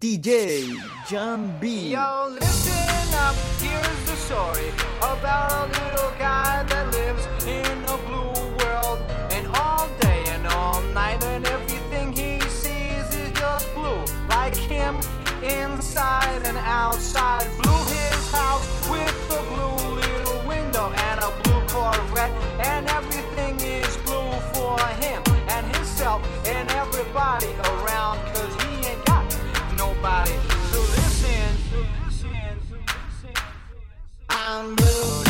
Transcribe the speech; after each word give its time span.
DJ 0.00 0.64
GianVip. 1.08 1.90
Yo, 1.90 2.28
listen 2.30 3.14
up. 3.16 3.34
Here's 3.60 4.04
the 4.08 4.16
story 4.16 4.72
about 4.96 5.68
a 5.68 5.92
little 5.92 6.10
guy 6.18 6.62
that 6.70 6.90
lives 6.90 7.28
in 7.44 7.84
a 7.84 7.98
blue 8.08 8.32
world. 8.64 8.98
And 9.30 9.46
all 9.58 9.90
day 10.00 10.24
and 10.28 10.46
all 10.46 10.80
night, 10.94 11.22
and 11.24 11.46
everything 11.46 12.12
he 12.12 12.40
sees 12.48 13.14
is 13.14 13.30
just 13.32 13.68
blue. 13.74 14.02
Like 14.30 14.56
him, 14.56 14.96
inside 15.42 16.46
and 16.46 16.56
outside. 16.56 17.44
His 17.92 18.32
house 18.32 18.88
with 18.88 19.36
a 19.36 19.42
blue 19.52 19.96
little 20.00 20.48
window 20.48 20.90
and 20.96 21.20
a 21.20 21.30
blue 21.42 21.60
Corvette. 21.68 22.32
And 22.64 22.88
everything 22.88 23.60
is 23.60 23.98
blue 23.98 24.32
for 24.54 24.80
him 25.04 25.22
and 25.50 25.76
himself 25.76 26.24
and 26.46 26.70
everybody 26.70 27.52
around 27.68 28.29
so 30.02 30.80
listen. 30.80 31.58
I'm 34.30 34.74
blue. 34.74 35.29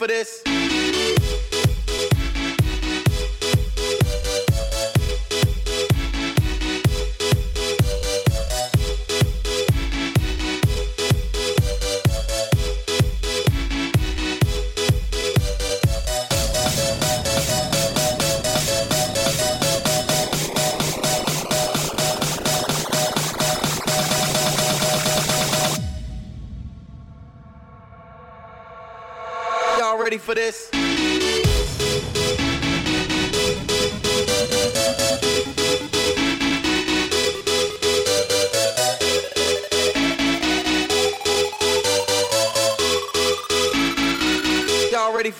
for 0.00 0.06
this? 0.06 0.39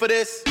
For? 0.00 0.08
This 0.08 0.49